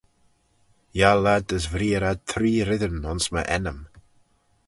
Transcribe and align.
Yiall 0.97 1.25
ad 1.35 1.47
as 1.57 1.65
vreear 1.73 2.03
ad 2.11 2.19
tree 2.31 2.59
reddyn 2.67 3.07
ayns 3.09 3.25
my 3.33 3.43
ennym. 3.55 3.79